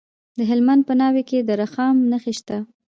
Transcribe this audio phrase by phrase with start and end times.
[0.37, 2.57] د هلمند په ناوې کې د رخام نښې شته.